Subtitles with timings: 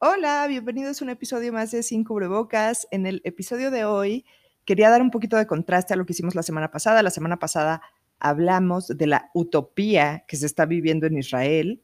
[0.00, 2.86] Hola, bienvenidos a un episodio más de Sin Cubrebocas.
[2.92, 4.24] En el episodio de hoy
[4.64, 7.02] quería dar un poquito de contraste a lo que hicimos la semana pasada.
[7.02, 7.82] La semana pasada
[8.20, 11.82] hablamos de la utopía que se está viviendo en Israel.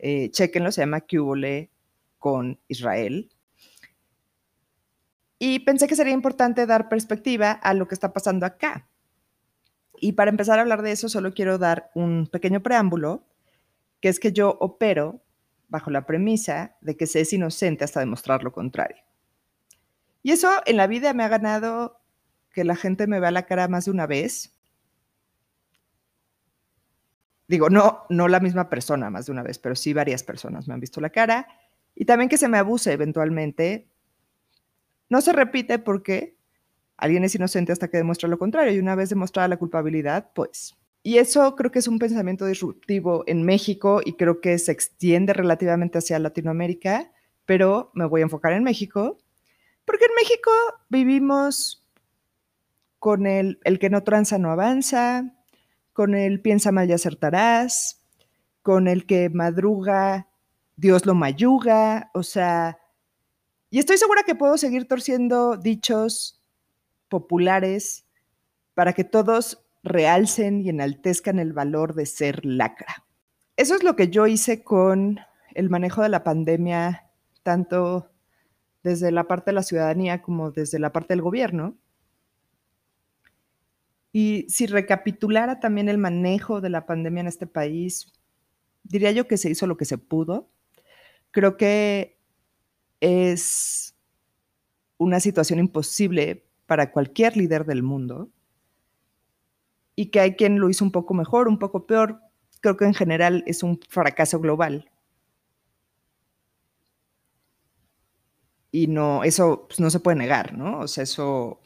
[0.00, 1.70] Eh, chequenlo, se llama Cubole
[2.18, 3.30] con Israel.
[5.38, 8.88] Y pensé que sería importante dar perspectiva a lo que está pasando acá.
[10.00, 13.24] Y para empezar a hablar de eso, solo quiero dar un pequeño preámbulo,
[14.00, 15.21] que es que yo opero
[15.72, 19.02] bajo la premisa de que se es inocente hasta demostrar lo contrario.
[20.22, 21.98] Y eso en la vida me ha ganado
[22.52, 24.54] que la gente me vea la cara más de una vez.
[27.48, 30.74] Digo, no, no la misma persona más de una vez, pero sí varias personas me
[30.74, 31.48] han visto la cara.
[31.94, 33.88] Y también que se me abuse eventualmente.
[35.08, 36.36] No se repite porque
[36.98, 38.74] alguien es inocente hasta que demuestra lo contrario.
[38.74, 43.24] Y una vez demostrada la culpabilidad, pues y eso creo que es un pensamiento disruptivo
[43.26, 47.10] en México y creo que se extiende relativamente hacia Latinoamérica,
[47.44, 49.18] pero me voy a enfocar en México,
[49.84, 50.50] porque en México
[50.88, 51.84] vivimos
[52.98, 55.34] con el, el que no tranza no avanza,
[55.92, 58.00] con el piensa mal y acertarás,
[58.62, 60.28] con el que madruga,
[60.76, 62.78] Dios lo mayuga, o sea,
[63.70, 66.40] y estoy segura que puedo seguir torciendo dichos
[67.08, 68.04] populares
[68.74, 73.04] para que todos realcen y enaltezcan el valor de ser lacra.
[73.56, 75.20] Eso es lo que yo hice con
[75.54, 77.10] el manejo de la pandemia,
[77.42, 78.10] tanto
[78.82, 81.76] desde la parte de la ciudadanía como desde la parte del gobierno.
[84.12, 88.12] Y si recapitulara también el manejo de la pandemia en este país,
[88.82, 90.50] diría yo que se hizo lo que se pudo.
[91.30, 92.18] Creo que
[93.00, 93.94] es
[94.98, 98.30] una situación imposible para cualquier líder del mundo
[99.96, 102.20] y que hay quien lo hizo un poco mejor, un poco peor.
[102.60, 104.90] Creo que en general es un fracaso global.
[108.70, 110.80] Y no, eso pues, no se puede negar, ¿no?
[110.80, 111.60] O sea, eso...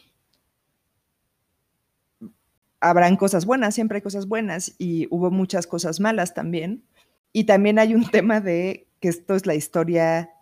[2.81, 6.85] Habrán cosas buenas, siempre hay cosas buenas y hubo muchas cosas malas también.
[7.33, 10.33] Y también hay un tema de que esto es la historia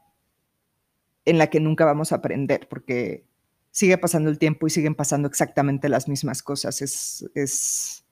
[1.26, 3.26] en la que nunca vamos a aprender, porque
[3.74, 6.80] sigue pasando el tiempo y siguen pasando exactamente las mismas cosas.
[6.80, 8.04] Es, es,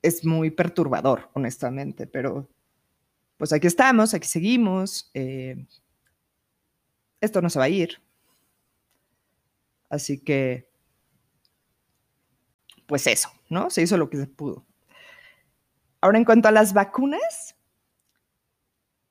[0.00, 2.48] es muy perturbador, honestamente, pero
[3.36, 5.10] pues aquí estamos, aquí seguimos.
[5.12, 5.66] Eh,
[7.20, 8.00] esto no se va a ir.
[9.90, 10.70] Así que,
[12.86, 13.70] pues eso, ¿no?
[13.70, 14.64] Se hizo lo que se pudo.
[16.00, 17.56] Ahora, en cuanto a las vacunas,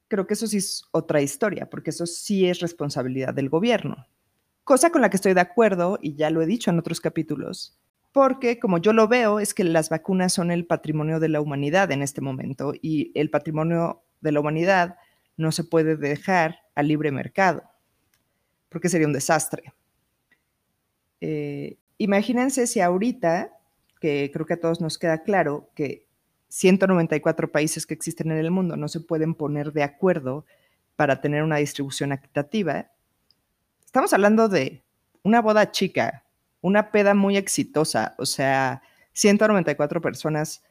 [0.07, 4.07] creo que eso sí es otra historia, porque eso sí es responsabilidad del gobierno
[4.67, 7.79] cosa con la que estoy de acuerdo y ya lo he dicho en otros capítulos,
[8.11, 11.89] porque como yo lo veo es que las vacunas son el patrimonio de la humanidad
[11.93, 14.97] en este momento y el patrimonio de la humanidad
[15.37, 17.63] no se puede dejar al libre mercado,
[18.67, 19.73] porque sería un desastre.
[21.21, 23.57] Eh, imagínense si ahorita,
[24.01, 26.07] que creo que a todos nos queda claro que
[26.49, 30.45] 194 países que existen en el mundo no se pueden poner de acuerdo
[30.97, 32.91] para tener una distribución equitativa,
[33.87, 34.83] estamos hablando de
[35.23, 36.25] una boda chica,
[36.61, 38.81] una peda muy exitosa, o sea,
[39.13, 40.61] 194 personas.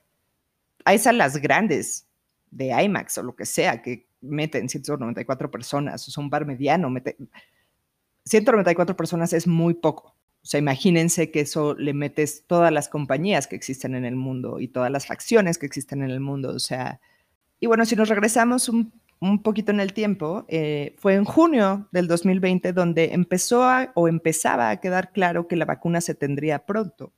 [0.84, 2.06] Hay salas grandes
[2.50, 6.91] de IMAX o lo que sea que meten 194 personas, o sea, un bar mediano,
[6.91, 7.16] mete...
[8.27, 10.15] 194 personas es muy poco.
[10.43, 14.60] O sea, imagínense que eso le metes todas las compañías que existen en el mundo
[14.60, 16.50] y todas las facciones que existen en el mundo.
[16.50, 17.00] O sea,
[17.60, 21.88] y bueno, si nos regresamos un un poquito en el tiempo, eh, fue en junio
[21.93, 27.12] del 2020 donde empezó o empezaba a quedar claro que la vacuna se tendría pronto.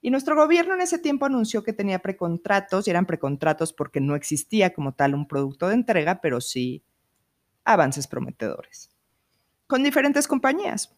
[0.00, 4.16] Y nuestro gobierno en ese tiempo anunció que tenía precontratos, y eran precontratos porque no
[4.16, 6.82] existía como tal un producto de entrega, pero sí
[7.64, 8.90] avances prometedores,
[9.68, 10.96] con diferentes compañías.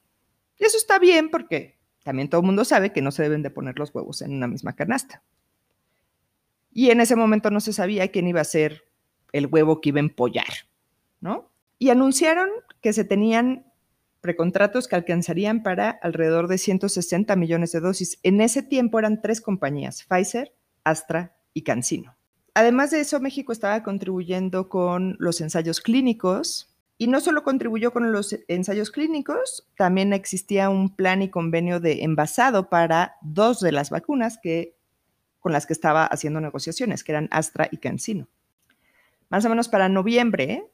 [0.58, 3.50] Y eso está bien porque también todo el mundo sabe que no se deben de
[3.50, 5.22] poner los huevos en una misma canasta.
[6.72, 8.83] Y en ese momento no se sabía quién iba a ser
[9.34, 10.46] el huevo que iba a empollar,
[11.20, 11.50] ¿no?
[11.78, 12.48] Y anunciaron
[12.80, 13.66] que se tenían
[14.20, 18.18] precontratos que alcanzarían para alrededor de 160 millones de dosis.
[18.22, 20.54] En ese tiempo eran tres compañías, Pfizer,
[20.84, 22.16] Astra y CanSino.
[22.54, 28.12] Además de eso, México estaba contribuyendo con los ensayos clínicos y no solo contribuyó con
[28.12, 33.90] los ensayos clínicos, también existía un plan y convenio de envasado para dos de las
[33.90, 34.76] vacunas que,
[35.40, 38.28] con las que estaba haciendo negociaciones, que eran Astra y CanSino
[39.34, 40.64] más o menos para noviembre,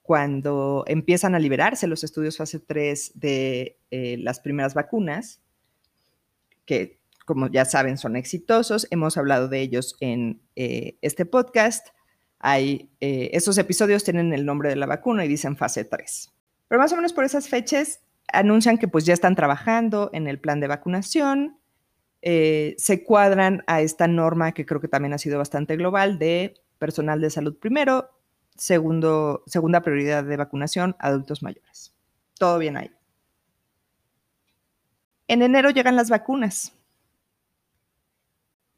[0.00, 5.42] cuando empiezan a liberarse los estudios fase 3 de eh, las primeras vacunas,
[6.64, 11.88] que como ya saben son exitosos, hemos hablado de ellos en eh, este podcast,
[12.38, 16.32] hay, eh, esos episodios tienen el nombre de la vacuna y dicen fase 3.
[16.68, 18.00] Pero más o menos por esas fechas
[18.32, 21.58] anuncian que pues ya están trabajando en el plan de vacunación,
[22.22, 27.20] se cuadran a esta norma que creo que también ha sido bastante global de personal
[27.20, 28.10] de salud primero,
[28.56, 31.94] segundo, segunda prioridad de vacunación, adultos mayores.
[32.38, 32.90] Todo bien ahí.
[35.28, 36.72] En enero llegan las vacunas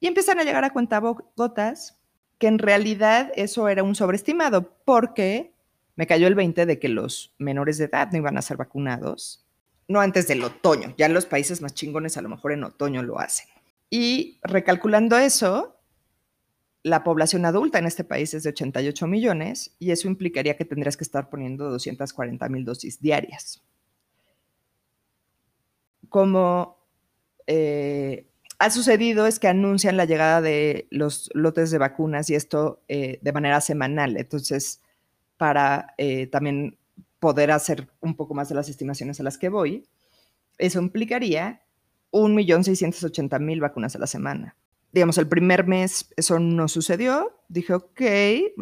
[0.01, 1.99] y empiezan a llegar a cuentagotas
[2.39, 5.53] que en realidad eso era un sobreestimado porque
[5.97, 9.45] me cayó el 20 de que los menores de edad no iban a ser vacunados,
[9.89, 13.03] no antes del otoño, ya en los países más chingones a lo mejor en otoño
[13.03, 13.49] lo hacen.
[13.91, 15.78] Y recalculando eso,
[16.89, 20.97] la población adulta en este país es de 88 millones y eso implicaría que tendrías
[20.97, 23.63] que estar poniendo 240 mil dosis diarias.
[26.09, 26.79] Como
[27.47, 28.27] eh,
[28.59, 33.19] ha sucedido es que anuncian la llegada de los lotes de vacunas y esto eh,
[33.23, 34.17] de manera semanal.
[34.17, 34.81] Entonces,
[35.37, 36.77] para eh, también
[37.21, 39.87] poder hacer un poco más de las estimaciones a las que voy,
[40.59, 41.63] eso implicaría
[42.13, 44.57] 1.680.000 vacunas a la semana.
[44.93, 47.33] Digamos, el primer mes eso no sucedió.
[47.49, 48.01] Dije, ok,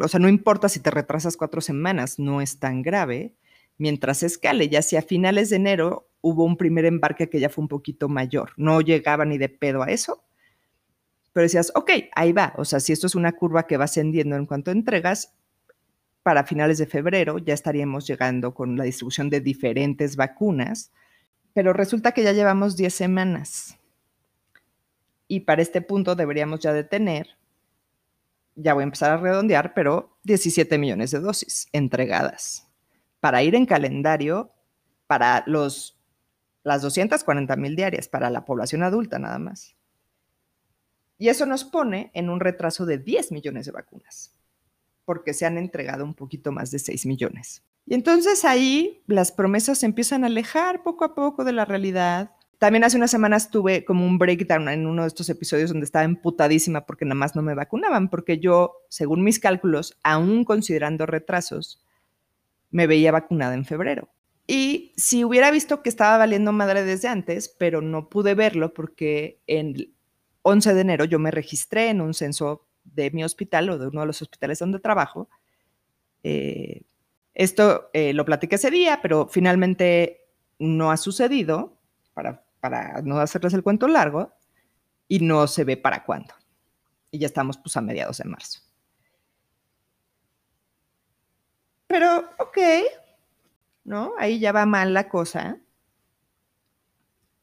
[0.03, 3.35] o sea, no importa si te retrasas cuatro semanas, no es tan grave.
[3.77, 7.63] Mientras escale, ya si a finales de enero hubo un primer embarque que ya fue
[7.63, 8.51] un poquito mayor.
[8.57, 10.23] No llegaba ni de pedo a eso,
[11.31, 12.53] pero decías, ok, ahí va.
[12.57, 15.33] O sea, si esto es una curva que va ascendiendo en cuanto entregas,
[16.27, 20.91] para finales de febrero ya estaríamos llegando con la distribución de diferentes vacunas,
[21.53, 23.77] pero resulta que ya llevamos 10 semanas.
[25.27, 27.37] Y para este punto deberíamos ya de tener,
[28.55, 32.67] ya voy a empezar a redondear, pero 17 millones de dosis entregadas
[33.19, 34.51] para ir en calendario
[35.07, 35.97] para los
[36.67, 39.75] las 240 mil diarias para la población adulta nada más.
[41.17, 44.35] Y eso nos pone en un retraso de 10 millones de vacunas,
[45.05, 47.63] porque se han entregado un poquito más de 6 millones.
[47.85, 52.31] Y entonces ahí las promesas se empiezan a alejar poco a poco de la realidad.
[52.57, 56.05] También hace unas semanas tuve como un breakdown en uno de estos episodios donde estaba
[56.05, 61.85] emputadísima porque nada más no me vacunaban, porque yo, según mis cálculos, aún considerando retrasos,
[62.71, 64.09] me veía vacunada en febrero.
[64.47, 69.41] Y si hubiera visto que estaba valiendo madre desde antes, pero no pude verlo porque
[69.45, 69.93] en
[70.41, 74.01] 11 de enero yo me registré en un censo de mi hospital o de uno
[74.01, 75.29] de los hospitales donde trabajo.
[76.23, 76.81] Eh,
[77.33, 80.25] esto eh, lo platiqué ese día, pero finalmente
[80.57, 81.77] no ha sucedido,
[82.13, 84.33] para, para no hacerles el cuento largo,
[85.07, 86.33] y no se ve para cuándo.
[87.11, 88.59] Y ya estamos pues a mediados de marzo.
[91.87, 92.57] Pero, ok,
[93.85, 94.11] ¿no?
[94.17, 95.57] Ahí ya va mal la cosa.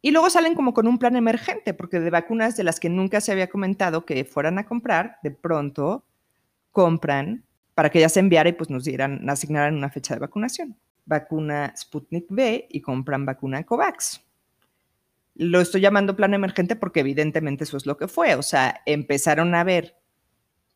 [0.03, 3.23] Y luego salen como con un plan emergente, porque de vacunas de las que nunca
[3.23, 6.05] se había comentado que fueran a comprar, de pronto
[6.71, 10.77] compran para que ya se enviara y pues nos dieran, asignaran una fecha de vacunación.
[11.07, 14.24] Vacuna Sputnik V y compran vacuna COVAX.
[15.35, 18.35] Lo estoy llamando plan emergente porque evidentemente eso es lo que fue.
[18.37, 19.97] O sea, empezaron a ver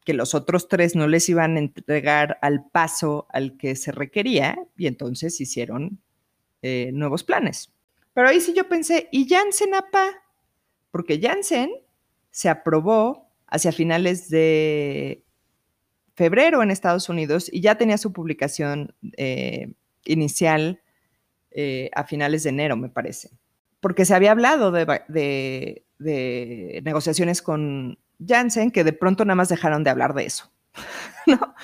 [0.05, 4.59] que los otros tres no les iban a entregar al paso al que se requería
[4.77, 6.01] y entonces hicieron
[6.63, 7.73] eh, nuevos planes.
[8.15, 10.09] Pero ahí sí yo pensé, ¿y Janssen, apa?
[10.91, 11.71] Porque Janssen
[12.31, 15.25] se aprobó hacia finales de
[16.15, 19.73] febrero en Estados Unidos y ya tenía su publicación eh,
[20.05, 20.83] inicial
[21.51, 23.31] eh, a finales de enero, me parece.
[23.81, 25.85] Porque se había hablado de
[26.85, 30.51] negociaciones con Janssen que de pronto nada más dejaron de hablar de eso,
[31.27, 31.55] ¿no?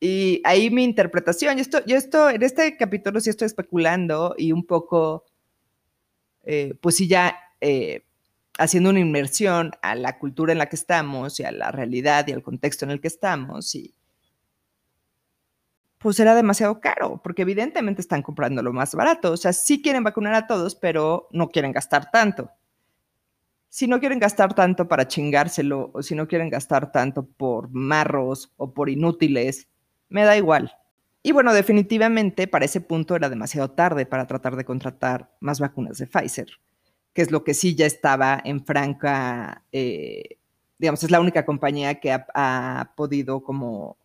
[0.00, 4.52] Y ahí mi interpretación, yo esto, yo esto, en este capítulo sí estoy especulando y
[4.52, 5.26] un poco,
[6.44, 8.06] eh, pues sí ya eh,
[8.58, 12.32] haciendo una inmersión a la cultura en la que estamos y a la realidad y
[12.32, 13.94] al contexto en el que estamos y
[16.00, 20.02] pues era demasiado caro, porque evidentemente están comprando lo más barato, o sea, sí quieren
[20.02, 22.50] vacunar a todos, pero no quieren gastar tanto
[23.70, 28.52] si no quieren gastar tanto para chingárselo, o si no quieren gastar tanto por marros
[28.56, 29.68] o por inútiles,
[30.08, 30.76] me da igual.
[31.22, 35.98] Y bueno, definitivamente para ese punto era demasiado tarde para tratar de contratar más vacunas
[35.98, 36.48] de Pfizer,
[37.14, 40.38] que es lo que sí ya estaba en franca, eh,
[40.78, 43.98] digamos, es la única compañía que ha, ha podido como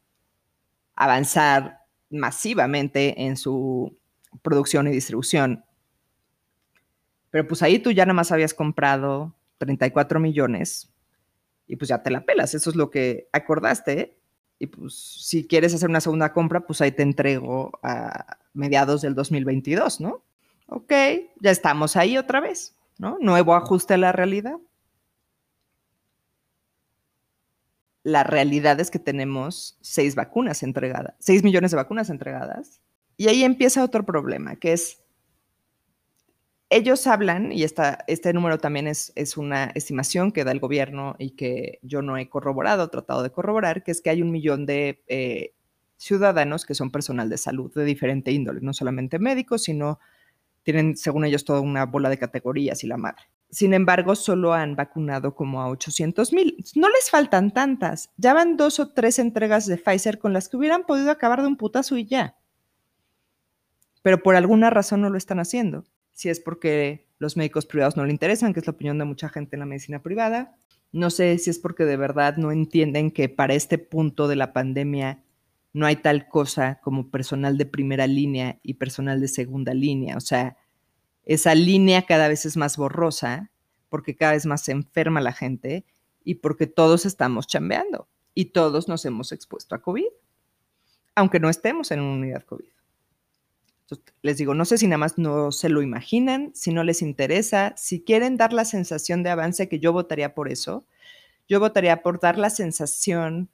[0.95, 3.95] avanzar masivamente en su
[4.41, 5.63] producción y distribución.
[7.31, 10.89] Pero pues ahí tú ya nada más habías comprado 34 millones
[11.67, 14.17] y pues ya te la pelas, eso es lo que acordaste.
[14.57, 19.15] Y pues si quieres hacer una segunda compra, pues ahí te entrego a mediados del
[19.15, 20.23] 2022, ¿no?
[20.67, 20.93] Ok,
[21.41, 23.17] ya estamos ahí otra vez, ¿no?
[23.19, 24.55] Nuevo ajuste a la realidad.
[28.05, 32.79] La realidad es que tenemos seis vacunas entregadas, seis millones de vacunas entregadas.
[33.17, 35.01] Y ahí empieza otro problema, que es,
[36.69, 41.31] ellos hablan, y este número también es, es una estimación que da el gobierno y
[41.31, 45.03] que yo no he corroborado, tratado de corroborar, que es que hay un millón de
[45.07, 45.55] eh,
[45.97, 49.99] ciudadanos que son personal de salud de diferente índole, no solamente médicos, sino
[50.61, 53.23] tienen, según ellos, toda una bola de categorías y la madre.
[53.55, 56.57] Sin embargo, solo han vacunado como a 800 mil.
[56.75, 58.11] No les faltan tantas.
[58.17, 61.47] Ya van dos o tres entregas de Pfizer con las que hubieran podido acabar de
[61.47, 62.35] un putazo y ya.
[64.01, 65.85] Pero por alguna razón no lo están haciendo.
[66.11, 69.29] Si es porque los médicos privados no le interesan, que es la opinión de mucha
[69.29, 70.57] gente en la medicina privada.
[70.91, 74.51] No sé si es porque de verdad no entienden que para este punto de la
[74.51, 75.23] pandemia
[75.71, 80.17] no hay tal cosa como personal de primera línea y personal de segunda línea.
[80.17, 80.57] O sea,
[81.25, 83.51] esa línea cada vez es más borrosa
[83.89, 85.85] porque cada vez más se enferma la gente
[86.23, 90.07] y porque todos estamos chambeando y todos nos hemos expuesto a COVID,
[91.15, 92.65] aunque no estemos en una unidad COVID.
[94.21, 97.73] les digo, no sé si nada más no se lo imaginan, si no les interesa,
[97.77, 100.85] si quieren dar la sensación de avance, que yo votaría por eso,
[101.47, 103.49] yo votaría por dar la sensación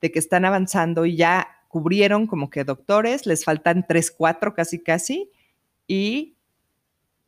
[0.00, 4.78] de que están avanzando y ya cubrieron como que doctores, les faltan tres, cuatro casi
[4.78, 5.30] casi,
[5.88, 6.36] y,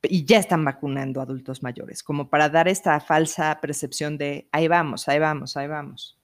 [0.03, 5.09] y ya están vacunando adultos mayores, como para dar esta falsa percepción de ahí vamos,
[5.09, 6.19] ahí vamos, ahí vamos.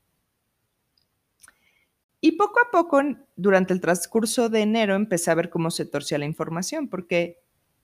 [2.21, 3.02] Y poco a poco,
[3.35, 7.43] durante el transcurso de enero, empecé a ver cómo se torcía la información, porque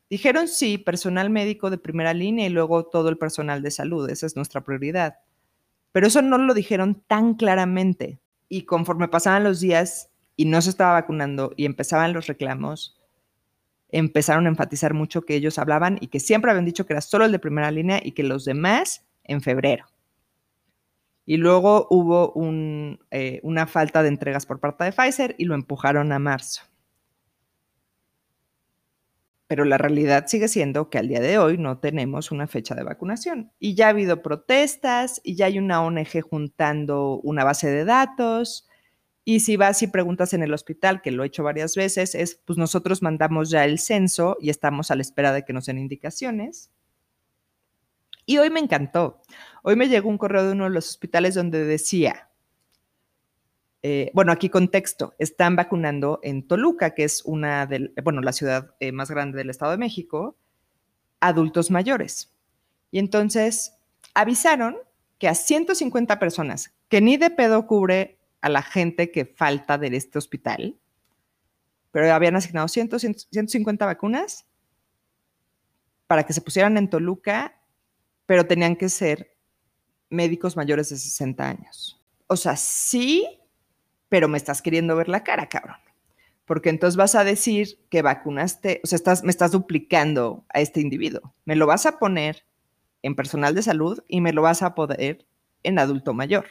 [0.08, 4.26] dijeron sí, personal médico de primera línea y luego todo el personal de salud, esa
[4.26, 5.18] es nuestra prioridad.
[5.90, 10.70] Pero eso no lo dijeron tan claramente y conforme pasaban los días y no se
[10.70, 12.97] estaba vacunando y empezaban los reclamos,
[13.90, 17.24] empezaron a enfatizar mucho que ellos hablaban y que siempre habían dicho que era solo
[17.24, 19.86] el de primera línea y que los demás en febrero.
[21.24, 22.32] Y luego hubo
[23.10, 26.62] eh, una falta de entregas por parte de Pfizer y lo empujaron a marzo.
[29.46, 32.84] Pero la realidad sigue siendo que al día de hoy no tenemos una fecha de
[32.84, 33.50] vacunación.
[33.58, 38.67] Y ya ha habido protestas y ya hay una ONG juntando una base de datos.
[39.28, 42.40] Y si vas y preguntas en el hospital, que lo he hecho varias veces, es
[42.46, 45.76] pues nosotros mandamos ya el censo y estamos a la espera de que nos den
[45.76, 46.70] indicaciones.
[48.24, 49.20] Y hoy me encantó.
[49.62, 52.30] Hoy me llegó un correo de uno de los hospitales donde decía,
[53.82, 58.76] eh, bueno, aquí contexto, están vacunando en Toluca, que es una de, bueno, la ciudad
[58.80, 60.38] eh, más grande del Estado de México,
[61.20, 62.32] adultos mayores.
[62.90, 63.76] Y entonces
[64.14, 64.78] avisaron
[65.18, 69.96] que a 150 personas, que ni de pedo cubre a la gente que falta de
[69.96, 70.78] este hospital,
[71.90, 74.46] pero habían asignado 100, 150 vacunas
[76.06, 77.60] para que se pusieran en Toluca,
[78.26, 79.36] pero tenían que ser
[80.10, 82.02] médicos mayores de 60 años.
[82.26, 83.38] O sea, sí
[84.08, 85.76] pero me estás queriendo ver la cara, cabrón.
[86.44, 91.34] Porque entonces vas a decir que vacunaste, o sea, me estás duplicando a este individuo.
[91.44, 92.44] Me lo vas a poner
[93.02, 95.26] en personal de salud y me lo vas a poder
[95.62, 96.46] en adulto mayor.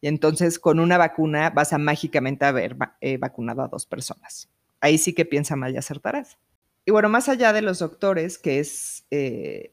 [0.00, 4.48] Y entonces con una vacuna vas a mágicamente haber eh, vacunado a dos personas.
[4.80, 6.38] Ahí sí que piensa mal y acertarás.
[6.84, 9.72] Y bueno, más allá de los doctores, que es eh,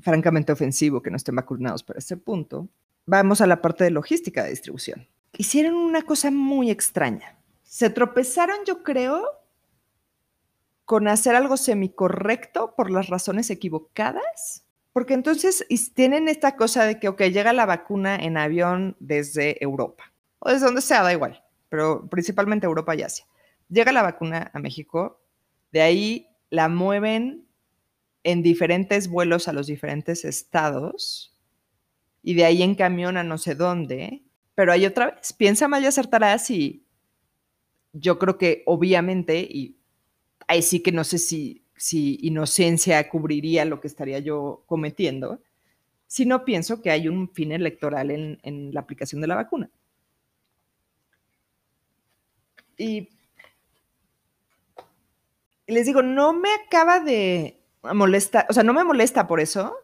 [0.00, 2.68] francamente ofensivo que no estén vacunados para este punto,
[3.04, 5.06] vamos a la parte de logística de distribución
[5.36, 7.38] hicieron una cosa muy extraña.
[7.62, 9.24] Se tropezaron, yo creo,
[10.84, 14.64] con hacer algo semicorrecto por las razones equivocadas.
[14.92, 20.12] Porque entonces tienen esta cosa de que, ok, llega la vacuna en avión desde Europa,
[20.38, 23.26] o desde donde sea, da igual, pero principalmente Europa y Asia.
[23.68, 25.20] Llega la vacuna a México,
[25.72, 27.46] de ahí la mueven
[28.24, 31.34] en diferentes vuelos a los diferentes estados,
[32.22, 34.22] y de ahí en camión a no sé dónde,
[34.54, 36.84] pero hay otra vez, piensa mal y acertarás y
[37.92, 39.76] yo creo que obviamente, y
[40.46, 45.40] ahí sí que no sé si, si inocencia cubriría lo que estaría yo cometiendo,
[46.06, 49.70] si no pienso que hay un fin electoral en, en la aplicación de la vacuna.
[52.76, 53.08] Y
[55.66, 59.74] les digo, no me acaba de molestar, o sea, no me molesta por eso,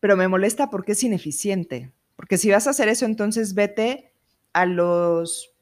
[0.00, 1.92] pero me molesta porque es ineficiente.
[2.16, 4.12] Porque si vas a hacer eso, entonces vete
[4.52, 5.54] a los,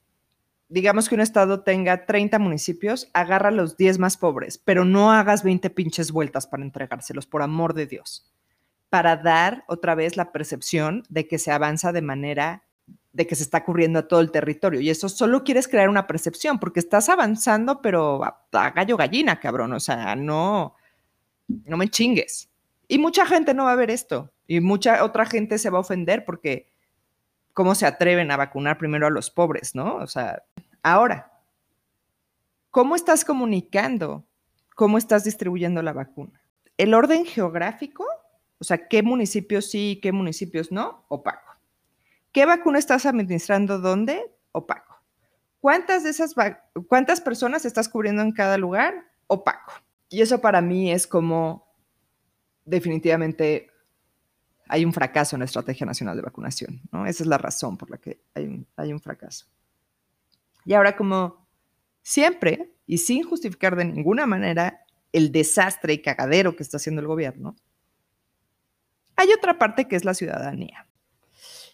[0.68, 5.42] digamos que un estado tenga 30 municipios, agarra los 10 más pobres, pero no hagas
[5.42, 8.30] 20 pinches vueltas para entregárselos, por amor de Dios,
[8.90, 12.64] para dar otra vez la percepción de que se avanza de manera
[13.12, 14.80] de que se está cubriendo a todo el territorio.
[14.80, 19.72] Y eso solo quieres crear una percepción, porque estás avanzando, pero a, gallo gallina, cabrón.
[19.72, 20.76] O sea, no,
[21.48, 22.48] no me chingues.
[22.86, 24.30] Y mucha gente no va a ver esto.
[24.46, 26.68] Y mucha otra gente se va a ofender porque
[27.54, 29.96] cómo se atreven a vacunar primero a los pobres, ¿no?
[29.96, 30.44] O sea,
[30.82, 31.32] ahora,
[32.70, 34.26] ¿cómo estás comunicando?
[34.74, 36.40] ¿Cómo estás distribuyendo la vacuna?
[36.76, 38.04] El orden geográfico,
[38.58, 41.56] o sea, qué municipios sí, qué municipios no, opaco.
[42.32, 44.22] ¿Qué vacuna estás administrando dónde?
[44.52, 45.02] Opaco.
[45.60, 46.34] ¿Cuántas de esas
[46.86, 48.94] cuántas personas estás cubriendo en cada lugar?
[49.26, 49.72] Opaco.
[50.08, 51.66] Y eso para mí es como
[52.64, 53.70] definitivamente
[54.68, 57.06] hay un fracaso en la Estrategia Nacional de Vacunación, ¿no?
[57.06, 59.46] Esa es la razón por la que hay un, hay un fracaso.
[60.68, 61.48] Y ahora, como
[62.02, 67.06] siempre, y sin justificar de ninguna manera el desastre y cagadero que está haciendo el
[67.06, 67.56] gobierno,
[69.16, 70.86] hay otra parte que es la ciudadanía.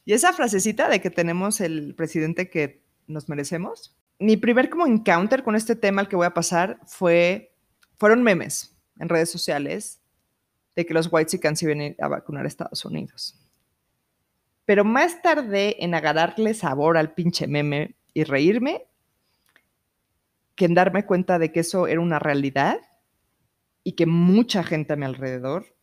[0.05, 5.43] Y esa frasecita de que tenemos el presidente que nos merecemos, mi primer como encounter
[5.43, 7.53] con este tema al que voy a pasar fue,
[7.99, 10.03] fueron memes en redes sociales
[10.77, 13.45] de que los whites se vienen a vacunar a Estados Unidos.
[14.65, 18.87] Pero más tarde en agarrarle sabor al pinche meme y reírme,
[20.55, 22.79] que en darme cuenta de que eso era una realidad
[23.83, 25.75] y que mucha gente a mi alrededor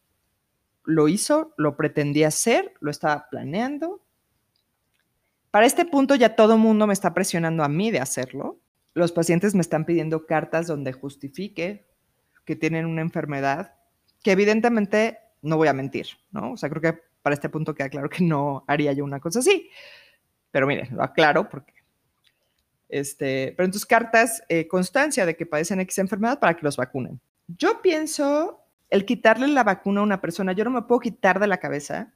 [0.83, 4.01] lo hizo, lo pretendía hacer, lo estaba planeando.
[5.51, 8.59] Para este punto ya todo el mundo me está presionando a mí de hacerlo.
[8.93, 11.85] Los pacientes me están pidiendo cartas donde justifique
[12.45, 13.75] que tienen una enfermedad
[14.23, 16.53] que evidentemente no voy a mentir, ¿no?
[16.53, 19.39] O sea, creo que para este punto queda claro que no haría yo una cosa
[19.39, 19.69] así.
[20.51, 21.73] Pero miren, lo aclaro porque
[22.91, 26.77] este, pero en tus cartas, eh, constancia de que padecen X enfermedad para que los
[26.77, 27.19] vacunen.
[27.47, 31.47] Yo pienso el quitarle la vacuna a una persona, yo no me puedo quitar de
[31.47, 32.13] la cabeza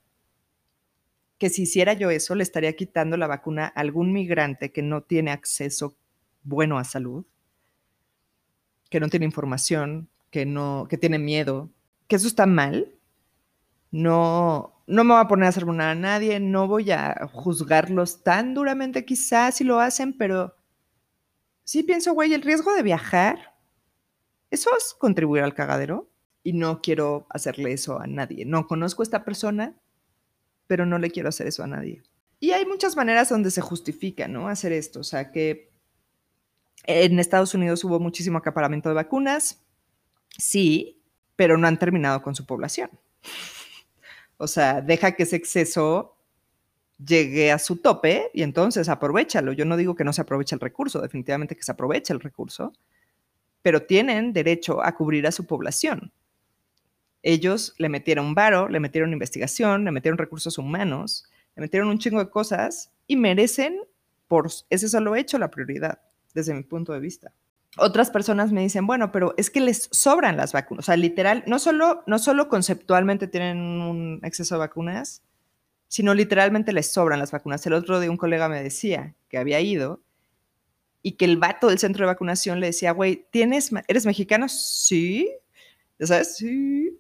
[1.38, 5.02] que si hiciera yo eso, le estaría quitando la vacuna a algún migrante que no
[5.02, 5.98] tiene acceso
[6.44, 7.26] bueno a salud,
[8.90, 11.72] que no tiene información, que no, que tiene miedo,
[12.08, 12.92] que eso está mal.
[13.92, 18.54] No, no me voy a poner a hacer a nadie, no voy a juzgarlos tan
[18.54, 20.56] duramente quizás si lo hacen, pero
[21.66, 23.56] sí pienso, güey, el riesgo de viajar,
[24.50, 26.10] eso es contribuir al cagadero
[26.44, 28.46] y no quiero hacerle eso a nadie.
[28.46, 29.76] No conozco a esta persona,
[30.68, 32.04] pero no le quiero hacer eso a nadie.
[32.40, 34.48] Y hay muchas maneras donde se justifica, ¿no?
[34.48, 35.00] Hacer esto.
[35.00, 35.72] O sea, que
[36.86, 39.66] en Estados Unidos hubo muchísimo acaparamiento de vacunas,
[40.38, 41.02] sí,
[41.36, 42.90] pero no han terminado con su población.
[44.38, 46.15] O sea, deja que ese exceso
[47.04, 49.54] llegue a su tope y entonces aprovechalo.
[49.54, 52.74] Yo no digo que no se aproveche el recurso, definitivamente que se aproveche el recurso,
[53.62, 56.12] pero tienen derecho a cubrir a su población.
[57.24, 62.20] Ellos le metieron varo, le metieron investigación, le metieron recursos humanos, le metieron un chingo
[62.20, 63.80] de cosas y merecen
[64.28, 66.02] por ese solo hecho la prioridad,
[66.34, 67.34] desde mi punto de vista.
[67.78, 70.84] Otras personas me dicen, bueno, pero es que les sobran las vacunas.
[70.84, 75.24] O sea, literal, no solo, no solo conceptualmente tienen un exceso de vacunas,
[75.96, 77.66] sino literalmente les sobran las vacunas.
[77.66, 80.02] El otro de un colega me decía que había ido
[81.02, 84.50] y que el vato del centro de vacunación le decía, güey, ¿tienes, ¿eres mexicano?
[84.50, 85.32] Sí.
[85.98, 86.36] ¿Ya sabes?
[86.36, 87.00] Sí.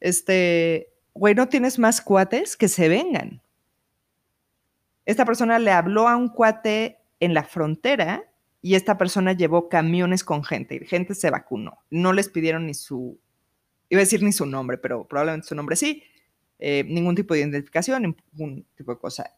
[0.00, 2.56] Este, güey, ¿no tienes más cuates?
[2.56, 3.40] Que se vengan.
[5.06, 8.24] Esta persona le habló a un cuate en la frontera
[8.60, 11.78] y esta persona llevó camiones con gente y gente se vacunó.
[11.90, 13.20] No les pidieron ni su,
[13.88, 16.02] iba a decir ni su nombre, pero probablemente su nombre sí
[16.64, 19.34] eh, ningún tipo de identificación, ningún tipo de cosa.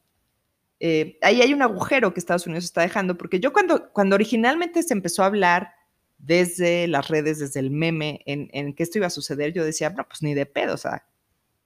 [0.78, 4.82] Eh, ahí hay un agujero que Estados Unidos está dejando, porque yo cuando, cuando originalmente
[4.82, 5.70] se empezó a hablar
[6.18, 9.88] desde las redes, desde el meme, en, en que esto iba a suceder, yo decía,
[9.88, 11.06] no, pues ni de pedo, o sea,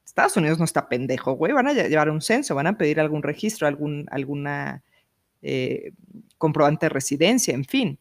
[0.04, 3.24] Estados Unidos no está pendejo, güey, van a llevar un censo, van a pedir algún
[3.24, 4.84] registro, algún, alguna
[5.42, 5.90] eh,
[6.36, 7.98] comprobante de residencia, en fin.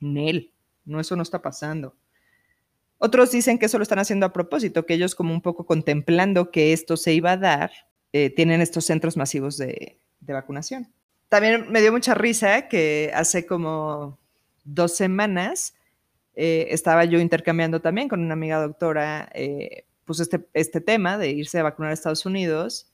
[0.00, 0.52] Nel,
[0.84, 1.94] no, eso no está pasando.
[2.98, 6.50] Otros dicen que eso lo están haciendo a propósito, que ellos como un poco contemplando
[6.50, 7.70] que esto se iba a dar,
[8.12, 10.92] eh, tienen estos centros masivos de, vacunación.
[11.28, 14.18] También me dio mucha risa que hace como
[14.64, 15.74] dos semanas
[16.34, 21.30] eh, estaba yo intercambiando también con una amiga doctora, eh, pues este, este tema de
[21.30, 22.90] irse a vacunar a Estados Unidos,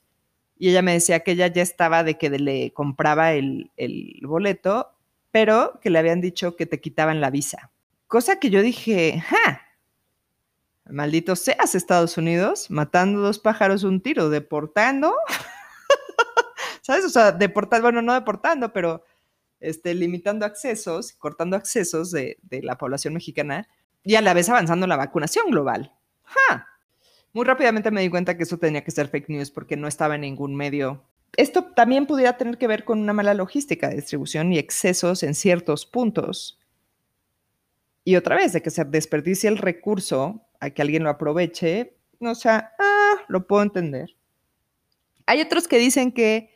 [0.57, 3.71] y ella me decía que ella ya estaba de que le compraba el,
[4.23, 4.91] boleto,
[5.31, 7.71] pero que le habían dicho que te quitaban la visa.
[8.07, 9.64] Cosa que yo dije, ¡ja!
[10.89, 15.15] Maldito seas Estados Unidos, matando dos pájaros un tiro, deportando,
[16.81, 17.05] ¿sabes?
[17.05, 19.03] O sea, deportando, bueno, no deportando, pero
[19.59, 23.67] este, limitando accesos, cortando accesos de, la población mexicana
[24.03, 25.91] y a la vez avanzando la vacunación global.
[27.33, 30.15] Muy rápidamente me di cuenta que eso tenía que ser fake news porque no estaba
[30.15, 31.03] en ningún medio.
[31.35, 35.35] Esto también pudiera tener que ver con una mala logística de distribución y excesos en
[35.35, 36.59] ciertos puntos.
[38.03, 42.35] Y otra vez, de que se desperdicie el recurso a que alguien lo aproveche, o
[42.35, 44.15] sea, ah, lo puedo entender.
[45.25, 46.49] Hay otros que dicen que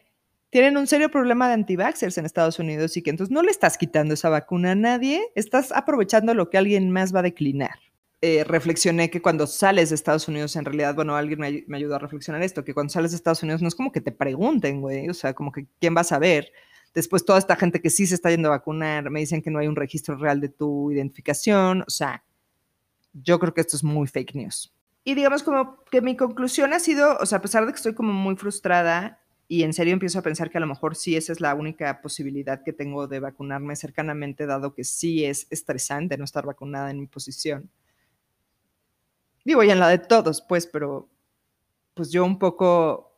[0.49, 3.77] tienen un serio problema de anti-vaxxers en Estados Unidos y que entonces no le estás
[3.77, 7.79] quitando esa vacuna a nadie, estás aprovechando lo que alguien más va a declinar.
[8.21, 11.95] Eh, reflexioné que cuando sales de Estados Unidos, en realidad, bueno, alguien me, me, ayudó
[11.95, 14.81] a reflexionar esto, que cuando sales de Estados Unidos no es como que te pregunten,
[14.81, 16.51] güey, o sea, como que quién va a saber.
[16.93, 19.59] Después toda esta gente que sí se está yendo a vacunar, me dicen que no
[19.59, 22.23] hay un registro real de tu identificación, o sea,
[23.13, 24.73] yo creo que esto es muy fake news.
[25.03, 27.93] Y digamos como que mi conclusión ha sido, o sea, a pesar de que estoy
[27.93, 31.31] como muy frustrada y en serio empiezo a pensar que a lo mejor sí esa
[31.31, 36.25] es la única posibilidad que tengo de vacunarme cercanamente, dado que sí es estresante no
[36.25, 37.69] estar vacunada en mi posición.
[39.43, 41.09] Digo, y en la de todos, pues, pero
[41.95, 43.17] pues yo un poco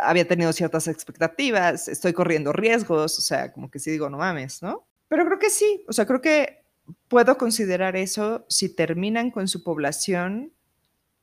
[0.00, 4.62] había tenido ciertas expectativas, estoy corriendo riesgos, o sea, como que sí digo, no mames,
[4.62, 4.86] ¿no?
[5.08, 6.64] Pero creo que sí, o sea, creo que
[7.08, 10.52] puedo considerar eso si terminan con su población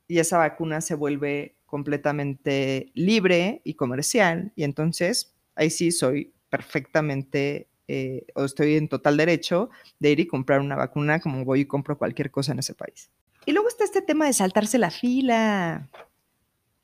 [0.08, 7.68] y esa vacuna se vuelve completamente libre y comercial, y entonces ahí sí soy perfectamente
[7.88, 11.66] eh, o estoy en total derecho de ir y comprar una vacuna como voy y
[11.66, 13.10] compro cualquier cosa en ese país.
[13.44, 15.88] Y luego está este tema de saltarse la fila.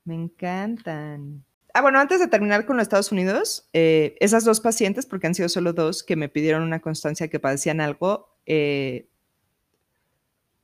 [0.05, 1.45] Me encantan.
[1.75, 5.35] Ah, bueno, antes de terminar con los Estados Unidos, eh, esas dos pacientes, porque han
[5.35, 9.09] sido solo dos, que me pidieron una constancia que padecían algo, eh,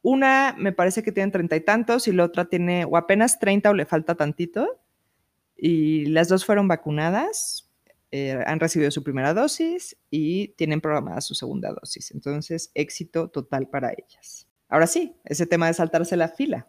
[0.03, 3.71] una me parece que tiene treinta y tantos y la otra tiene o apenas treinta
[3.71, 4.81] o le falta tantito.
[5.57, 7.69] Y las dos fueron vacunadas,
[8.11, 12.12] eh, han recibido su primera dosis y tienen programada su segunda dosis.
[12.12, 14.49] Entonces, éxito total para ellas.
[14.69, 16.69] Ahora sí, ese tema de saltarse la fila.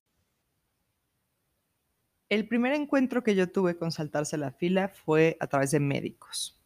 [2.29, 6.59] El primer encuentro que yo tuve con saltarse la fila fue a través de médicos.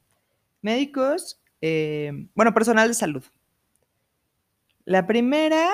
[0.62, 3.24] Médicos, eh, bueno, personal de salud.
[4.86, 5.70] La primera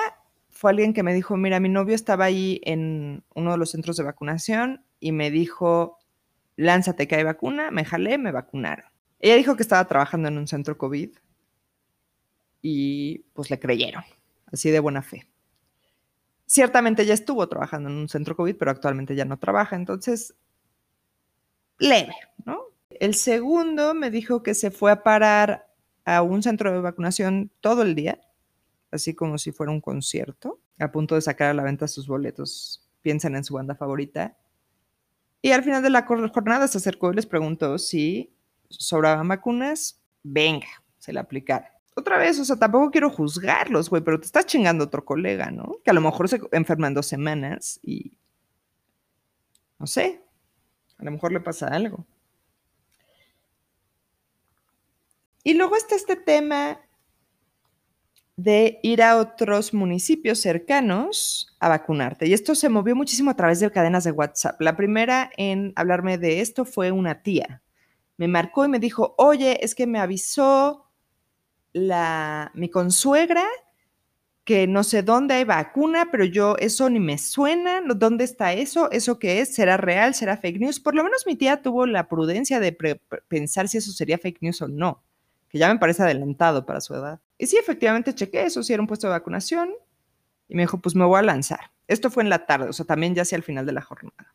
[0.50, 3.96] fue alguien que me dijo, mira, mi novio estaba ahí en uno de los centros
[3.96, 5.98] de vacunación y me dijo,
[6.56, 8.86] lánzate que hay vacuna, me jalé, me vacunaron.
[9.18, 11.10] Ella dijo que estaba trabajando en un centro COVID
[12.62, 14.04] y pues le creyeron,
[14.52, 15.26] así de buena fe.
[16.46, 20.34] Ciertamente ya estuvo trabajando en un centro COVID, pero actualmente ya no trabaja, entonces,
[21.78, 22.64] leve, ¿no?
[22.90, 25.68] El segundo me dijo que se fue a parar
[26.04, 28.20] a un centro de vacunación todo el día
[28.90, 32.88] así como si fuera un concierto, a punto de sacar a la venta sus boletos.
[33.02, 34.36] Piensan en su banda favorita.
[35.42, 38.34] Y al final de la jornada se acercó y les preguntó si
[38.68, 40.02] sobraban vacunas.
[40.22, 41.68] Venga, se le aplicaron.
[41.96, 45.76] Otra vez, o sea, tampoco quiero juzgarlos, güey, pero te estás chingando otro colega, ¿no?
[45.84, 48.12] Que a lo mejor se enferma en dos semanas y.
[49.78, 50.22] No sé,
[50.98, 52.06] a lo mejor le pasa algo.
[55.42, 56.78] Y luego está este tema
[58.42, 62.26] de ir a otros municipios cercanos a vacunarte.
[62.26, 64.60] Y esto se movió muchísimo a través de cadenas de WhatsApp.
[64.60, 67.62] La primera en hablarme de esto fue una tía.
[68.16, 70.90] Me marcó y me dijo, oye, es que me avisó
[71.72, 73.44] la, mi consuegra
[74.44, 78.90] que no sé dónde hay vacuna, pero yo eso ni me suena, ¿dónde está eso?
[78.90, 79.54] ¿Eso qué es?
[79.54, 80.14] ¿Será real?
[80.14, 80.80] ¿Será fake news?
[80.80, 82.72] Por lo menos mi tía tuvo la prudencia de
[83.28, 85.04] pensar si eso sería fake news o no
[85.50, 87.20] que ya me parece adelantado para su edad.
[87.36, 89.70] Y sí, efectivamente chequé eso, si era un puesto de vacunación,
[90.48, 91.72] y me dijo, pues me voy a lanzar.
[91.88, 94.34] Esto fue en la tarde, o sea, también ya hacia el final de la jornada.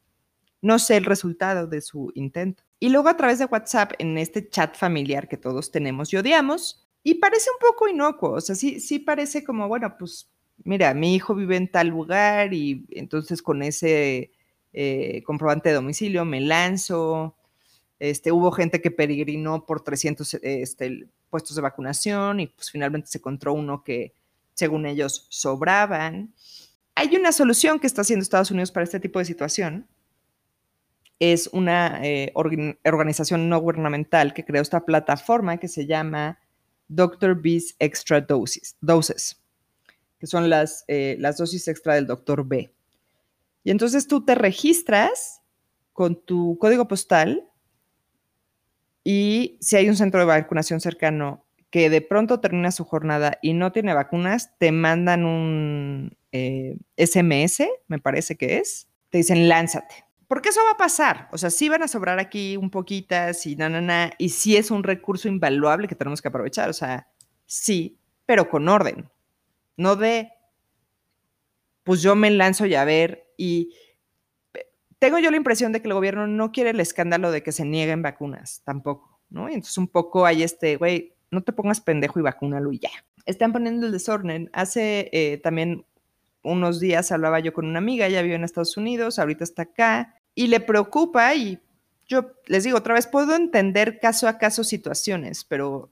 [0.62, 2.64] No sé el resultado de su intento.
[2.80, 6.86] Y luego a través de WhatsApp, en este chat familiar que todos tenemos y odiamos,
[7.04, 10.30] y parece un poco inocuo, o sea, sí, sí parece como, bueno, pues
[10.64, 14.32] mira, mi hijo vive en tal lugar y entonces con ese
[14.74, 17.36] eh, comprobante de domicilio me lanzo,
[18.00, 23.20] este, hubo gente que peregrinó por 300 este, puestos de vacunación y pues finalmente se
[23.20, 24.14] encontró uno que,
[24.54, 26.34] según ellos, sobraban.
[26.96, 29.88] Hay una solución que está haciendo Estados Unidos para este tipo de situación.
[31.20, 32.34] Es una eh,
[32.84, 36.40] organización no gubernamental que creó esta plataforma que se llama
[36.88, 37.36] Dr.
[37.42, 39.42] B's Extra Doses, doses
[40.20, 42.46] que son las, eh, las dosis extra del Dr.
[42.46, 42.74] B.
[43.64, 45.42] Y entonces tú te registras
[45.94, 47.50] con tu código postal
[49.08, 53.54] y si hay un centro de vacunación cercano que de pronto termina su jornada y
[53.54, 56.18] no tiene vacunas, te mandan un
[56.98, 60.06] SMS, eh, me parece que es, te dicen lánzate.
[60.28, 61.30] Porque eso va a pasar.
[61.32, 64.58] O sea, sí van a sobrar aquí un poquitas y na, na, na, y sí
[64.58, 66.70] es un recurso invaluable que tenemos que aprovechar.
[66.70, 67.08] O sea,
[67.46, 69.08] sí, pero con orden.
[69.78, 70.32] No de,
[71.84, 73.72] pues yo me lanzo ya a ver y
[75.06, 77.64] tengo yo la impresión de que el gobierno no quiere el escándalo de que se
[77.64, 79.48] nieguen vacunas, tampoco, ¿no?
[79.50, 82.90] Y entonces un poco hay este, güey, no te pongas pendejo y vacúnalo y ya.
[83.28, 84.50] Están poniendo el desorden.
[84.52, 85.86] Hace eh, también
[86.42, 90.16] unos días hablaba yo con una amiga, ella vive en Estados Unidos, ahorita está acá,
[90.34, 91.60] y le preocupa y
[92.08, 95.92] yo les digo otra vez, puedo entender caso a caso situaciones, pero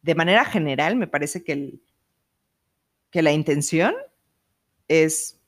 [0.00, 1.82] de manera general me parece que, el,
[3.10, 3.94] que la intención
[4.88, 5.38] es,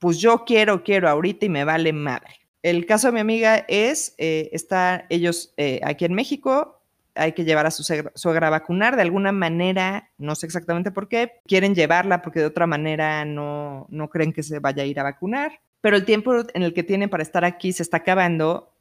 [0.00, 2.40] pues yo quiero, quiero ahorita y me vale madre.
[2.62, 6.82] El caso de mi amiga es, eh, está ellos eh, aquí en México,
[7.14, 11.08] hay que llevar a su suegra a vacunar de alguna manera, no sé exactamente por
[11.08, 14.98] qué, quieren llevarla porque de otra manera no, no creen que se vaya a ir
[14.98, 18.72] a vacunar, pero el tiempo en el que tienen para estar aquí se está acabando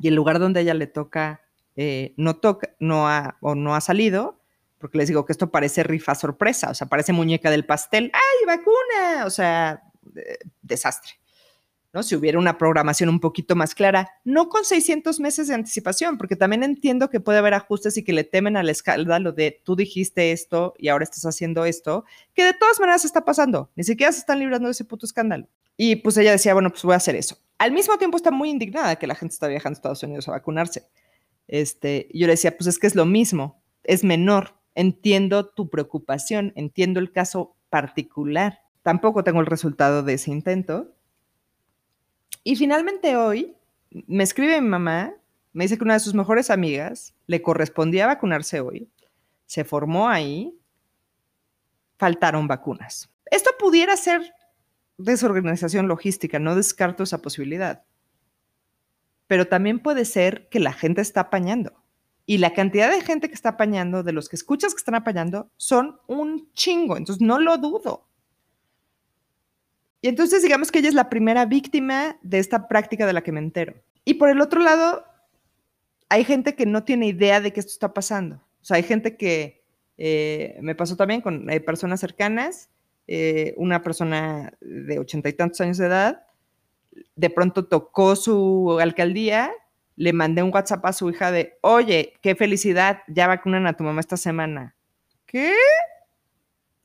[0.00, 1.42] y el lugar donde ella le toca
[1.80, 4.40] eh, no toca, no ha, o no ha salido,
[4.78, 8.46] porque les digo que esto parece rifa sorpresa, o sea, parece muñeca del pastel, ¡ay,
[8.46, 9.24] vacuna!
[9.24, 9.84] O sea,
[10.62, 11.12] desastre.
[11.92, 12.02] ¿no?
[12.02, 16.36] Si hubiera una programación un poquito más clara, no con 600 meses de anticipación, porque
[16.36, 19.76] también entiendo que puede haber ajustes y que le temen a la escándalo de tú
[19.76, 24.12] dijiste esto y ahora estás haciendo esto, que de todas maneras está pasando, ni siquiera
[24.12, 25.48] se están librando de ese puto escándalo.
[25.76, 27.38] Y pues ella decía, bueno, pues voy a hacer eso.
[27.56, 30.32] Al mismo tiempo está muy indignada que la gente está viajando a Estados Unidos a
[30.32, 30.88] vacunarse.
[31.46, 36.52] Este, yo le decía, pues es que es lo mismo, es menor, entiendo tu preocupación,
[36.56, 38.60] entiendo el caso particular.
[38.88, 40.94] Tampoco tengo el resultado de ese intento.
[42.42, 43.54] Y finalmente hoy
[44.06, 45.12] me escribe mi mamá,
[45.52, 48.88] me dice que una de sus mejores amigas le correspondía vacunarse hoy,
[49.44, 50.58] se formó ahí,
[51.98, 53.10] faltaron vacunas.
[53.30, 54.22] Esto pudiera ser
[54.96, 57.84] desorganización logística, no descarto esa posibilidad
[59.26, 61.84] pero también puede ser que la gente está apañando.
[62.24, 65.50] Y la cantidad de gente que está apañando, de los que escuchas que están apañando,
[65.58, 66.96] son un chingo.
[66.96, 68.07] Entonces, no lo dudo.
[70.00, 73.32] Y entonces, digamos que ella es la primera víctima de esta práctica de la que
[73.32, 73.74] me entero.
[74.04, 75.04] Y por el otro lado,
[76.08, 78.36] hay gente que no tiene idea de que esto está pasando.
[78.36, 79.64] O sea, hay gente que
[79.96, 82.70] eh, me pasó también con eh, personas cercanas,
[83.06, 86.26] eh, una persona de ochenta y tantos años de edad,
[87.16, 89.50] de pronto tocó su alcaldía,
[89.96, 93.82] le mandé un WhatsApp a su hija de, oye, qué felicidad, ya vacunan a tu
[93.82, 94.76] mamá esta semana.
[95.26, 95.54] ¿Qué?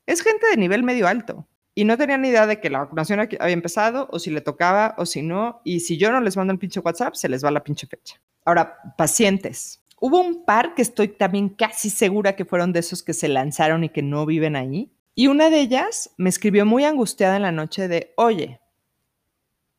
[0.06, 1.48] Es gente de nivel medio alto.
[1.76, 4.94] Y no tenían ni idea de que la vacunación había empezado, o si le tocaba,
[4.98, 5.62] o si no.
[5.64, 8.22] Y si yo no les mando el pinche WhatsApp, se les va la pinche fecha.
[8.46, 9.82] Ahora, pacientes.
[10.00, 13.84] Hubo un par que estoy también casi segura que fueron de esos que se lanzaron
[13.84, 14.92] y que no viven ahí.
[15.16, 18.60] Y una de ellas me escribió muy angustiada en la noche de, oye,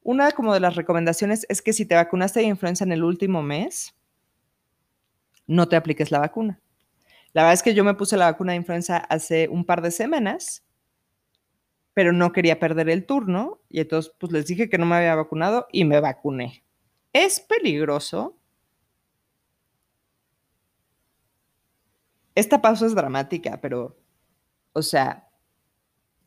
[0.02, 3.42] una como de las recomendaciones es que si te vacunaste de influenza en el último
[3.42, 3.94] mes,
[5.46, 6.60] no te apliques la vacuna.
[7.32, 9.90] La verdad es que yo me puse la vacuna de influenza hace un par de
[9.90, 10.62] semanas,
[11.94, 15.14] pero no quería perder el turno y entonces pues les dije que no me había
[15.14, 16.64] vacunado y me vacuné.
[17.12, 18.36] Es peligroso.
[22.34, 23.96] Esta pausa es dramática, pero,
[24.72, 25.24] o sea,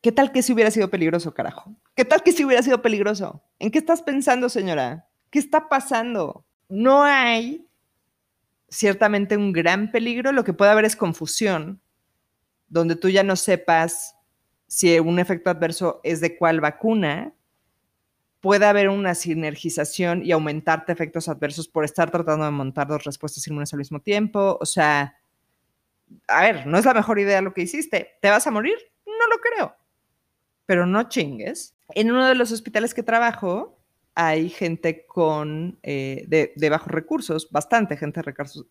[0.02, 1.76] ¿Qué tal que si hubiera sido peligroso, carajo?
[1.96, 3.44] ¿Qué tal que si hubiera sido peligroso?
[3.60, 5.10] ¿En qué estás pensando, señora?
[5.32, 6.46] ¿Qué está pasando?
[6.70, 7.68] No hay
[8.70, 11.82] ciertamente un gran peligro, lo que puede haber es confusión,
[12.68, 14.17] donde tú ya no sepas
[14.68, 17.34] si un efecto adverso es de cuál vacuna,
[18.42, 23.48] puede haber una sinergización y aumentarte efectos adversos por estar tratando de montar dos respuestas
[23.48, 24.58] inmunes al mismo tiempo.
[24.62, 25.16] O sea,
[26.28, 28.18] a ver, no es la mejor idea lo que hiciste.
[28.22, 28.78] ¿Te vas a morir?
[29.06, 29.76] No lo creo
[30.68, 31.76] pero no chingues.
[31.96, 33.80] En uno de los hospitales que trabajo
[34.14, 38.22] hay gente con, eh, de, bajos recursos, bastante gente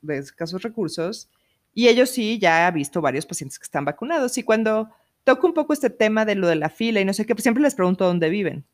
[0.03, 1.31] de, escasos recursos,
[1.73, 4.37] y ellos sí ya han visto varios pacientes que están vacunados.
[4.39, 4.91] Y cuando
[5.27, 7.43] toco un poco este tema de lo de la fila y no sé qué, pues
[7.43, 8.65] siempre les pregunto dónde viven.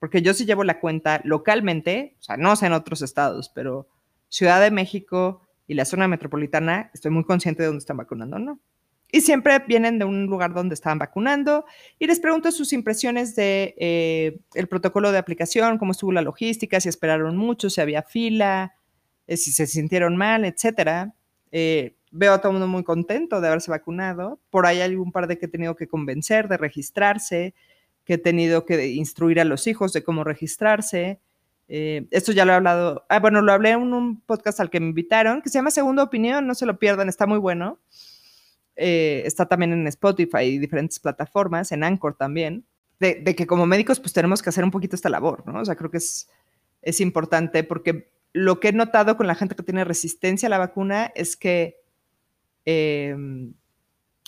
[0.00, 3.88] Porque yo sí llevo la cuenta localmente, o sea, no sé en otros estados, pero
[4.28, 8.58] Ciudad de México y la zona metropolitana, estoy muy consciente de dónde están vacunando, ¿no?
[9.12, 11.64] Y siempre vienen de un lugar donde estaban vacunando
[11.96, 16.80] y les pregunto sus impresiones de eh, el protocolo de aplicación, cómo estuvo la logística,
[16.80, 18.74] si esperaron mucho, si había fila,
[19.28, 21.14] eh, si se sintieron mal, etcétera.
[21.52, 24.40] Eh, veo a todo el mundo muy contento de haberse vacunado.
[24.50, 27.54] Por ahí hay un par de que he tenido que convencer de registrarse,
[28.04, 31.20] que he tenido que instruir a los hijos de cómo registrarse.
[31.68, 34.86] esto ya lo he hablado, ah, bueno, lo hablé en un podcast al que me
[34.86, 37.78] invitaron, que se llama Segunda Opinión, no se lo pierdan, está muy bueno.
[38.80, 42.64] Eh, está también en Spotify y diferentes plataformas, en Anchor también,
[43.00, 45.60] de, que como médicos pues tenemos que hacer un poquito esta labor, ¿no?
[45.60, 46.28] O sea, creo que es,
[46.80, 50.58] es importante porque lo que he notado con la gente que tiene resistencia a la
[50.58, 51.77] vacuna es que
[52.70, 53.54] em,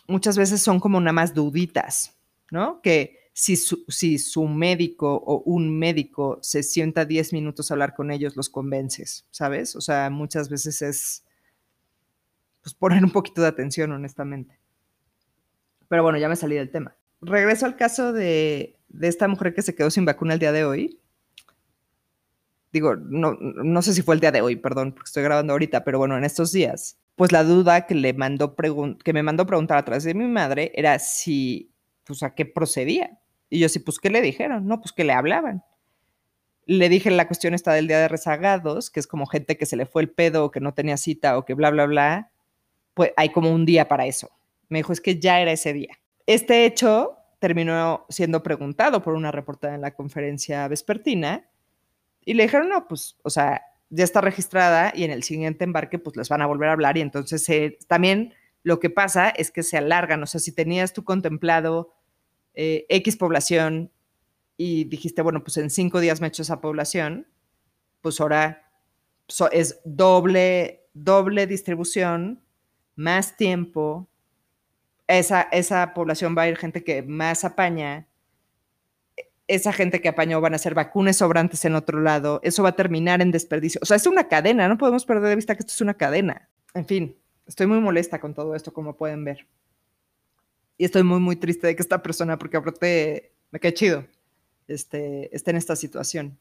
[0.08, 2.16] muchas veces son como nada más duditas,
[2.50, 2.80] ¿no?
[2.80, 7.94] Que si su, si su médico o un médico se sienta 10 minutos a hablar
[7.94, 9.76] con ellos, los convences, ¿sabes?
[9.76, 11.24] O sea, muchas veces es
[12.62, 14.58] pues poner un poquito de atención, honestamente.
[15.88, 16.96] Pero bueno, ya me salí del tema.
[17.20, 20.98] Regreso al caso de, esta mujer que se quedó sin vacuna el día de hoy.
[22.72, 25.84] digo, no, no sé si fue el día de hoy, perdón, porque estoy grabando ahorita,
[25.84, 29.76] pero bueno, en estos días, pues la duda que, le mandó que me mandó preguntar
[29.76, 31.70] a través de mi madre era si,
[32.04, 33.18] pues, a qué procedía.
[33.50, 34.66] Y yo sí, pues, ¿qué le dijeron?
[34.66, 35.62] No, pues que le hablaban.
[36.64, 39.76] Le dije la cuestión está del día de rezagados, que es como gente que se
[39.76, 42.30] le fue el pedo o que no tenía cita o que bla, bla, bla.
[42.94, 44.30] Pues hay como un día para eso.
[44.70, 45.98] Me dijo, es que ya era ese día.
[46.24, 51.50] Este hecho terminó siendo preguntado por una reportera en la conferencia vespertina
[52.24, 55.98] y le dijeron, no, pues, o sea, ya está registrada y en el siguiente embarque,
[55.98, 59.50] pues les van a volver a hablar y entonces eh, también lo que pasa es
[59.50, 61.94] que se alargan, o sea, si tenías tú contemplado
[62.54, 63.90] eh, X población
[64.56, 67.26] y dijiste, bueno, pues en cinco días me echo esa población,
[68.00, 68.70] pues ahora
[69.52, 72.42] es doble, doble distribución,
[72.96, 74.08] más tiempo,
[75.06, 78.06] esa, esa población va a ir gente que más apaña,
[79.50, 82.76] esa gente que apañó van a ser vacunas sobrantes en otro lado, eso va a
[82.76, 83.80] terminar en desperdicio.
[83.82, 86.48] O sea, es una cadena, no podemos perder de vista que esto es una cadena.
[86.72, 89.48] En fin, estoy muy molesta con todo esto, como pueden ver.
[90.78, 94.06] Y estoy muy, muy triste de que esta persona, porque aparte me cae chido,
[94.68, 96.38] este, esté en esta situación.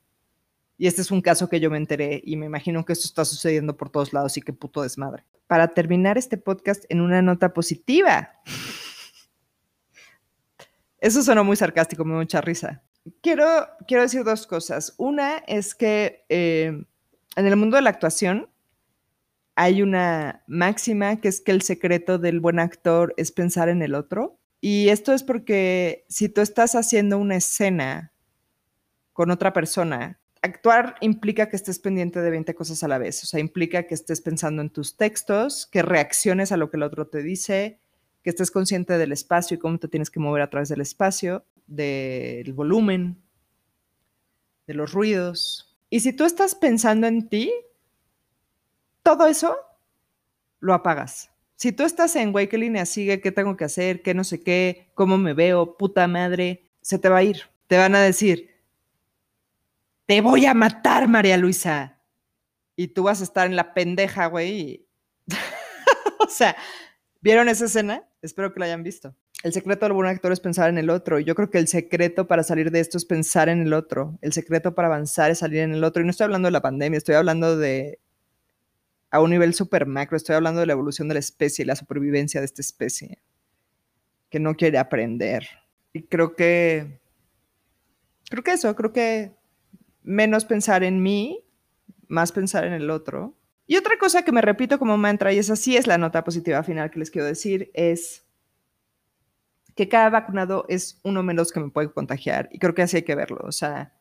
[0.78, 3.26] Y este es un caso que yo me enteré y me imagino que esto está
[3.26, 5.24] sucediendo por todos lados y qué puto desmadre.
[5.48, 8.34] Para terminar este podcast en una nota positiva.
[11.00, 12.84] Eso sonó muy sarcástico, me da mucha risa
[13.22, 13.46] quiero,
[13.88, 14.94] quiero decir dos cosas.
[14.98, 16.84] Una es que eh,
[17.36, 18.50] en el mundo de la actuación
[19.56, 23.96] hay una máxima que es que el secreto del buen actor es pensar en el
[23.96, 24.40] otro.
[24.62, 28.14] Y esto es porque si tú estás haciendo una escena
[29.14, 33.24] con otra persona, actuar implica que estés pendiente de 20 cosas a la vez.
[33.24, 36.84] O sea, implica que estés pensando en tus textos, que reacciones a lo que el
[36.84, 37.80] otro te dice,
[38.24, 41.46] que estés consciente del espacio y cómo te tienes que mover a través del espacio
[41.70, 43.22] del volumen,
[44.68, 45.78] de los ruidos.
[45.90, 47.52] Y si tú estás pensando en ti,
[49.04, 49.58] todo eso
[50.60, 51.32] lo apagas.
[51.56, 53.22] Si tú estás en, güey, ¿qué línea sigue?
[53.22, 54.02] ¿Qué tengo que hacer?
[54.02, 54.92] ¿Qué no sé qué?
[54.94, 55.78] ¿Cómo me veo?
[55.78, 56.70] Puta madre.
[56.82, 57.44] Se te va a ir.
[57.68, 58.50] Te van a decir,
[60.06, 62.00] te voy a matar, María Luisa.
[62.76, 64.88] Y tú vas a estar en la pendeja, güey.
[66.20, 66.56] o sea,
[67.22, 68.08] ¿vieron esa escena?
[68.22, 69.16] Espero que la hayan visto.
[69.42, 71.20] El secreto del buen actor es pensar en el otro.
[71.20, 74.18] Yo creo que el secreto para salir de esto es pensar en el otro.
[74.22, 76.02] El secreto para avanzar es salir en el otro.
[76.02, 78.00] Y no estoy hablando de la pandemia, estoy hablando de
[79.12, 81.76] a un nivel super macro, estoy hablando de la evolución de la especie y la
[81.76, 83.20] supervivencia de esta especie,
[84.30, 85.48] que no quiere aprender.
[85.94, 87.00] Y creo que,
[88.30, 89.32] creo que eso, creo que
[90.04, 91.44] menos pensar en mí,
[92.08, 93.36] más pensar en el otro.
[93.66, 96.64] Y otra cosa que me repito como mantra, y esa sí es la nota positiva
[96.64, 98.26] final que les quiero decir, es
[99.80, 102.50] que cada vacunado es uno menos que me puede contagiar.
[102.52, 103.40] Y creo que así hay que verlo.
[103.44, 103.94] O sea,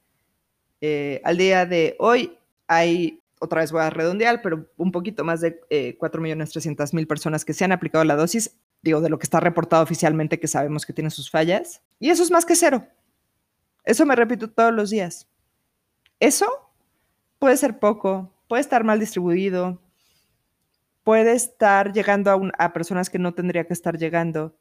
[0.81, 2.37] eh, al día de hoy
[2.67, 7.55] hay, otra vez voy a redondear, pero un poquito más de eh, 4.300.000 personas que
[7.55, 10.93] se han aplicado la dosis, digo, de lo que está reportado oficialmente, que sabemos que
[10.93, 11.81] tiene sus fallas.
[12.01, 12.85] Y eso es más que cero.
[13.85, 15.29] Eso me repito todos los días.
[16.19, 16.73] Eso
[17.39, 19.81] puede ser poco, puede estar mal distribuido,
[21.05, 24.57] puede estar llegando a, a personas que no tendría que estar llegando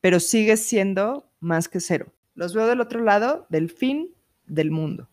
[0.00, 2.12] pero sigue siendo más que cero.
[2.34, 4.14] Los veo del otro lado del fin
[4.46, 5.08] del mundo.